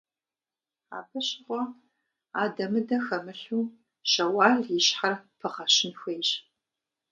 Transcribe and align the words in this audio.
Абы 0.97 1.19
щыгъуэ 1.27 1.61
адэ-мыдэ 2.43 2.97
хэмылъу 3.05 3.63
Щэуал 4.11 4.59
и 4.77 4.79
щхьэр 4.85 5.13
пыгъэщын 5.39 5.93
хуейщ. 5.99 6.29